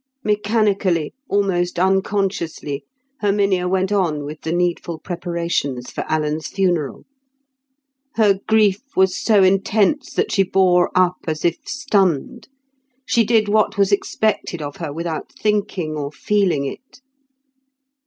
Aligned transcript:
Mechanically, 0.23 1.13
almost 1.29 1.77
unconsciously, 1.77 2.83
Herminia 3.21 3.67
went 3.69 3.91
on 3.91 4.23
with 4.25 4.41
the 4.41 4.51
needful 4.51 4.97
preparations 4.97 5.91
for 5.91 6.03
Alan's 6.09 6.47
funeral. 6.47 7.03
Her 8.15 8.39
grief 8.47 8.81
was 8.95 9.15
so 9.15 9.43
intense 9.43 10.11
that 10.13 10.31
she 10.31 10.41
bore 10.41 10.89
up 10.95 11.17
as 11.27 11.45
if 11.45 11.59
stunned; 11.65 12.47
she 13.05 13.23
did 13.23 13.47
what 13.47 13.77
was 13.77 13.91
expected 13.91 14.59
of 14.59 14.77
her 14.77 14.91
without 14.91 15.31
thinking 15.37 15.95
or 15.95 16.11
feeling 16.11 16.65
it. 16.65 16.99